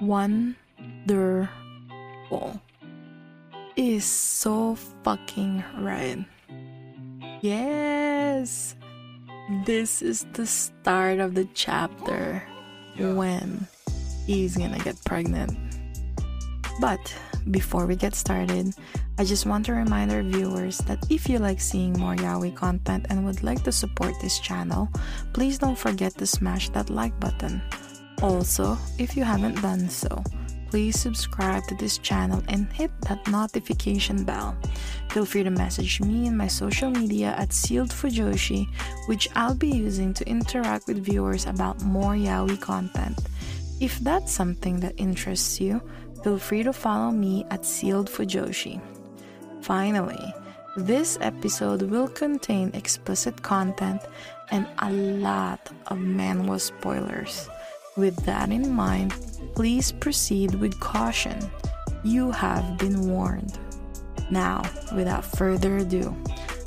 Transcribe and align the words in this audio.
wonderful 0.00 1.50
is 3.76 4.04
so 4.04 4.74
fucking 5.04 5.64
right. 5.78 6.24
Yes, 7.40 8.76
this 9.64 10.02
is 10.02 10.26
the 10.32 10.46
start 10.46 11.18
of 11.18 11.34
the 11.34 11.46
chapter 11.54 12.42
when 12.98 13.66
he's 14.26 14.56
gonna 14.56 14.78
get 14.78 15.02
pregnant. 15.04 15.56
But 16.80 17.00
before 17.50 17.86
we 17.86 17.96
get 17.96 18.14
started, 18.14 18.74
I 19.18 19.24
just 19.24 19.44
want 19.44 19.66
to 19.66 19.72
remind 19.72 20.12
our 20.12 20.22
viewers 20.22 20.78
that 20.88 21.04
if 21.10 21.28
you 21.28 21.38
like 21.38 21.60
seeing 21.60 21.92
more 21.98 22.16
yaoi 22.16 22.54
content 22.54 23.06
and 23.08 23.24
would 23.24 23.42
like 23.42 23.64
to 23.64 23.72
support 23.72 24.14
this 24.20 24.38
channel, 24.38 24.88
please 25.32 25.58
don't 25.58 25.78
forget 25.78 26.16
to 26.18 26.26
smash 26.26 26.68
that 26.70 26.90
like 26.90 27.18
button. 27.20 27.60
Also, 28.22 28.76
if 28.98 29.16
you 29.16 29.24
haven't 29.24 29.62
done 29.62 29.88
so, 29.88 30.22
please 30.68 31.00
subscribe 31.00 31.64
to 31.66 31.74
this 31.76 31.96
channel 31.96 32.42
and 32.48 32.70
hit 32.72 32.90
that 33.08 33.26
notification 33.28 34.24
bell. 34.24 34.54
Feel 35.08 35.24
free 35.24 35.42
to 35.42 35.50
message 35.50 36.00
me 36.02 36.26
in 36.26 36.36
my 36.36 36.46
social 36.46 36.90
media 36.90 37.34
at 37.38 37.52
Sealed 37.52 37.88
Fujoshi, 37.88 38.68
which 39.06 39.28
I'll 39.34 39.54
be 39.54 39.70
using 39.70 40.12
to 40.14 40.28
interact 40.28 40.86
with 40.86 41.04
viewers 41.04 41.46
about 41.46 41.82
more 41.82 42.12
yaoi 42.12 42.60
content. 42.60 43.18
If 43.80 43.98
that's 44.00 44.30
something 44.30 44.80
that 44.80 45.00
interests 45.00 45.58
you, 45.58 45.80
feel 46.22 46.38
free 46.38 46.62
to 46.62 46.74
follow 46.74 47.10
me 47.10 47.46
at 47.50 47.64
Sealed 47.64 48.10
Fujoshi. 48.10 48.82
Finally, 49.62 50.34
this 50.76 51.16
episode 51.22 51.82
will 51.82 52.08
contain 52.08 52.70
explicit 52.74 53.42
content 53.42 54.02
and 54.50 54.66
a 54.78 54.90
lot 54.92 55.70
of 55.86 55.96
manhwa 55.96 56.60
spoilers. 56.60 57.48
With 57.96 58.16
that 58.24 58.50
in 58.50 58.72
mind, 58.72 59.14
please 59.54 59.92
proceed 59.92 60.54
with 60.54 60.78
caution. 60.80 61.38
You 62.02 62.30
have 62.30 62.78
been 62.78 63.08
warned. 63.08 63.58
Now, 64.30 64.62
without 64.94 65.24
further 65.24 65.78
ado, 65.78 66.16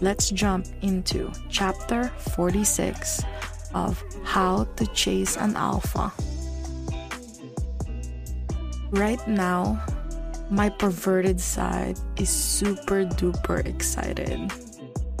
let's 0.00 0.30
jump 0.30 0.66
into 0.82 1.30
chapter 1.48 2.08
46 2.34 3.22
of 3.74 4.02
How 4.24 4.64
to 4.76 4.86
Chase 4.88 5.36
an 5.36 5.56
Alpha. 5.56 6.12
Right 8.90 9.26
now, 9.26 9.84
my 10.50 10.68
perverted 10.68 11.40
side 11.40 11.98
is 12.16 12.28
super 12.28 13.04
duper 13.04 13.66
excited 13.66 14.52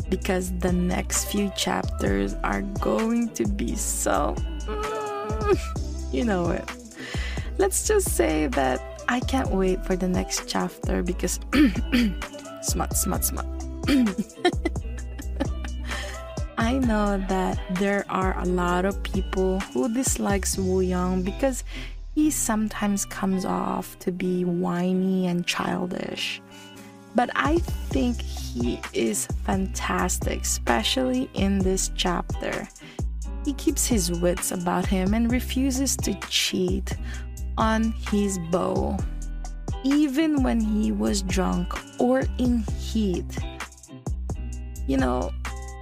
because 0.08 0.56
the 0.58 0.72
next 0.72 1.24
few 1.26 1.50
chapters 1.56 2.34
are 2.44 2.62
going 2.80 3.30
to 3.30 3.46
be 3.46 3.74
so. 3.74 4.36
you 6.12 6.24
know 6.24 6.50
it. 6.50 6.68
Let's 7.58 7.86
just 7.86 8.10
say 8.16 8.48
that 8.48 8.80
I 9.08 9.20
can't 9.20 9.50
wait 9.50 9.84
for 9.84 9.96
the 9.96 10.08
next 10.08 10.48
chapter 10.48 11.02
because. 11.02 11.40
smut, 12.64 12.96
smut, 12.96 13.24
smut. 13.24 13.46
I 16.56 16.78
know 16.78 17.18
that 17.28 17.58
there 17.72 18.06
are 18.08 18.38
a 18.38 18.44
lot 18.46 18.84
of 18.84 19.02
people 19.02 19.60
who 19.60 19.92
dislikes 19.92 20.56
Woo 20.56 20.80
Young 20.80 21.22
because 21.22 21.62
he 22.14 22.30
sometimes 22.30 23.04
comes 23.04 23.44
off 23.44 23.98
to 24.00 24.12
be 24.12 24.44
whiny 24.44 25.26
and 25.26 25.46
childish. 25.46 26.40
But 27.14 27.30
I 27.34 27.58
think 27.90 28.22
he 28.22 28.80
is 28.92 29.26
fantastic, 29.44 30.42
especially 30.42 31.28
in 31.34 31.58
this 31.58 31.90
chapter. 31.94 32.68
He 33.44 33.52
keeps 33.54 33.86
his 33.86 34.10
wits 34.10 34.52
about 34.52 34.86
him 34.86 35.12
and 35.12 35.30
refuses 35.30 35.96
to 35.98 36.14
cheat 36.28 36.96
on 37.58 37.92
his 38.10 38.38
beau, 38.50 38.96
even 39.84 40.42
when 40.42 40.60
he 40.60 40.92
was 40.92 41.22
drunk 41.22 41.72
or 42.00 42.24
in 42.38 42.64
heat. 42.78 43.38
You 44.86 44.96
know, 44.96 45.30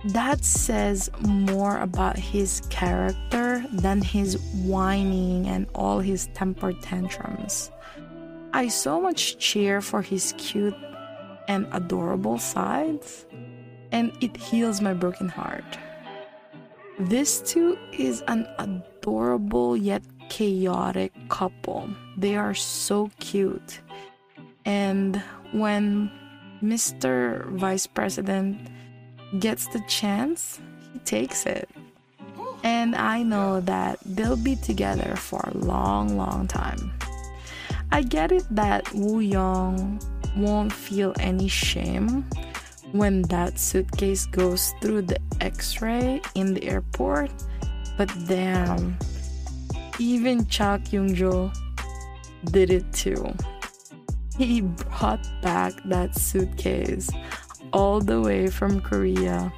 that 0.07 0.45
says 0.45 1.09
more 1.21 1.79
about 1.79 2.19
his 2.19 2.63
character 2.71 3.65
than 3.73 4.03
his 4.03 4.39
whining 4.65 5.47
and 5.47 5.67
all 5.75 6.01
his 6.01 6.27
temper 6.35 6.73
tantrums. 6.73 7.71
I 8.53 8.69
so 8.69 9.01
much 9.01 9.39
cheer 9.39 9.81
for 9.81 10.03
his 10.03 10.35
cute 10.37 10.75
and 11.49 11.67
adorable 11.73 12.39
sides, 12.39 13.25
and 13.93 14.13
it 14.21 14.37
heals 14.37 14.81
my 14.81 14.93
broken 14.93 15.29
heart. 15.29 15.79
This 17.09 17.41
too 17.41 17.77
is 17.93 18.23
an 18.29 18.47
adorable 18.59 19.77
yet 19.77 20.03
chaotic 20.29 21.13
couple. 21.29 21.91
They 22.17 22.37
are 22.37 22.55
so 22.55 23.11
cute. 23.19 23.81
And 24.65 25.21
when 25.51 26.13
Mr. 26.63 27.45
Vice 27.59 27.89
President 27.89 28.71
gets 29.41 29.67
the 29.67 29.81
chance, 29.89 30.61
he 30.93 31.01
takes 31.01 31.45
it. 31.45 31.69
And 32.63 32.95
I 32.95 33.25
know 33.25 33.61
that 33.63 33.99
they'll 34.07 34.37
be 34.37 34.55
together 34.55 35.17
for 35.17 35.41
a 35.53 35.59
long, 35.59 36.17
long 36.17 36.47
time. 36.47 36.93
I 37.91 38.03
get 38.03 38.31
it 38.31 38.47
that 38.55 38.95
Woo 38.95 39.19
Young 39.19 40.01
won't 40.37 40.73
feel 40.73 41.15
any 41.19 41.49
shame 41.49 42.25
when 42.93 43.23
that 43.23 43.59
suitcase 43.59 44.27
goes 44.27 44.75
through 44.81 45.03
the 45.03 45.19
x 45.41 45.81
ray 45.83 46.21
in 46.35 46.55
the 46.55 46.65
airport, 46.65 47.31
but 47.97 48.11
damn, 48.29 48.97
even 49.99 50.47
Cha 50.47 50.79
Kyung 50.79 51.15
Jo 51.15 51.51
did 52.47 52.71
it 52.71 52.91
too. 52.93 53.35
He 54.37 54.63
brought 54.63 55.27
back 55.43 55.75
that 55.87 56.19
suitcase 56.19 57.11
all 57.73 58.01
the 58.01 58.21
way 58.21 58.49
from 58.49 58.81
Korea 58.81 59.53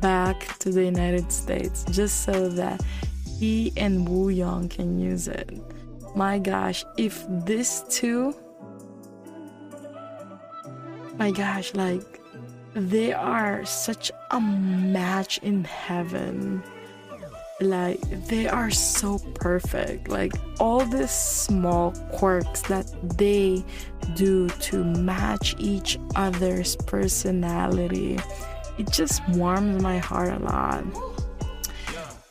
back 0.00 0.58
to 0.58 0.70
the 0.70 0.84
United 0.84 1.32
States 1.32 1.84
just 1.90 2.24
so 2.24 2.48
that 2.48 2.80
he 3.38 3.72
and 3.76 4.08
Woo 4.08 4.28
Young 4.28 4.68
can 4.68 4.98
use 4.98 5.28
it. 5.28 5.50
My 6.14 6.38
gosh, 6.38 6.84
if 6.96 7.24
this 7.28 7.84
too, 7.88 8.34
my 11.18 11.30
gosh, 11.30 11.74
like 11.74 12.19
they 12.74 13.12
are 13.12 13.64
such 13.64 14.12
a 14.30 14.40
match 14.40 15.38
in 15.38 15.64
heaven. 15.64 16.62
Like 17.60 18.00
they 18.26 18.48
are 18.48 18.70
so 18.70 19.18
perfect. 19.34 20.08
Like 20.08 20.32
all 20.58 20.80
these 20.86 21.10
small 21.10 21.92
quirks 22.12 22.62
that 22.62 22.86
they 23.18 23.64
do 24.14 24.48
to 24.48 24.82
match 24.84 25.54
each 25.58 25.98
other's 26.16 26.76
personality. 26.76 28.18
It 28.78 28.90
just 28.90 29.26
warms 29.30 29.82
my 29.82 29.98
heart 29.98 30.40
a 30.40 30.44
lot. 30.44 30.84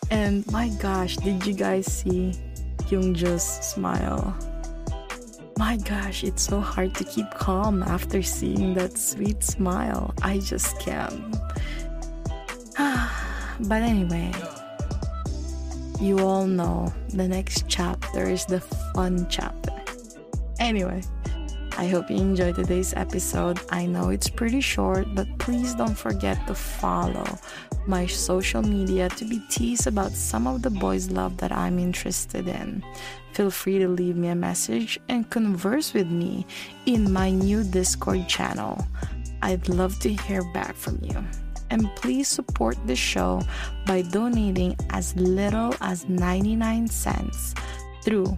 And 0.09 0.49
my 0.51 0.69
gosh, 0.81 1.15
did 1.17 1.45
you 1.45 1.53
guys 1.53 1.85
see 1.85 2.33
Kyungjo's 2.79 3.43
smile? 3.43 4.35
My 5.59 5.75
gosh, 5.75 6.23
it's 6.23 6.43
so 6.43 6.61
hard 6.61 6.95
to 6.95 7.03
keep 7.03 7.29
calm 7.31 7.83
after 7.83 8.23
seeing 8.23 8.75
that 8.75 8.97
sweet 8.97 9.43
smile. 9.43 10.13
I 10.21 10.39
just 10.39 10.79
can't. 10.79 11.35
but 13.67 13.81
anyway, 13.83 14.31
you 15.99 16.19
all 16.19 16.47
know 16.47 16.93
the 17.09 17.27
next 17.27 17.65
chapter 17.67 18.29
is 18.29 18.45
the 18.45 18.61
fun 18.95 19.27
chapter. 19.29 19.73
Anyway, 20.61 21.03
I 21.79 21.87
hope 21.87 22.11
you 22.11 22.17
enjoyed 22.17 22.55
today's 22.55 22.93
episode. 22.93 23.61
I 23.69 23.85
know 23.85 24.09
it's 24.09 24.29
pretty 24.29 24.59
short, 24.59 25.15
but 25.15 25.29
please 25.39 25.73
don't 25.73 25.97
forget 25.97 26.35
to 26.47 26.53
follow 26.53 27.23
my 27.87 28.05
social 28.05 28.61
media 28.61 29.07
to 29.07 29.23
be 29.23 29.39
teased 29.49 29.87
about 29.87 30.11
some 30.11 30.45
of 30.45 30.61
the 30.61 30.71
boys' 30.71 31.09
love 31.09 31.37
that 31.37 31.53
I'm 31.53 31.79
interested 31.79 32.49
in. 32.49 32.83
Feel 33.31 33.49
free 33.49 33.79
to 33.79 33.87
leave 33.87 34.17
me 34.17 34.27
a 34.27 34.35
message 34.35 34.99
and 35.07 35.29
converse 35.29 35.93
with 35.93 36.07
me 36.11 36.45
in 36.85 37.13
my 37.13 37.29
new 37.31 37.63
Discord 37.63 38.27
channel. 38.27 38.85
I'd 39.41 39.69
love 39.69 39.99
to 39.99 40.11
hear 40.11 40.43
back 40.51 40.75
from 40.75 40.99
you. 41.01 41.23
And 41.69 41.87
please 41.95 42.27
support 42.27 42.75
the 42.87 42.95
show 42.97 43.41
by 43.85 44.01
donating 44.01 44.75
as 44.89 45.15
little 45.15 45.73
as 45.79 46.09
99 46.09 46.89
cents 46.89 47.55
through 48.03 48.37